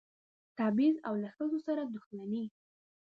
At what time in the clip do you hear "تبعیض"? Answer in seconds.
0.59-0.97